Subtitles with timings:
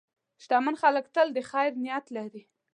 [0.43, 2.41] شتمن خلک تل د خیر نیت لري.